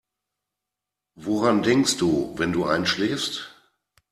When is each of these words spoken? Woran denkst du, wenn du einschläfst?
Woran 1.13 1.61
denkst 1.61 1.97
du, 1.97 2.33
wenn 2.35 2.51
du 2.51 2.65
einschläfst? 2.65 3.53